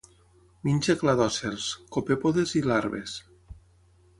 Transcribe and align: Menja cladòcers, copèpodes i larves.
Menja 0.67 0.95
cladòcers, 1.01 1.67
copèpodes 1.97 2.55
i 2.61 2.65
larves. 2.71 3.15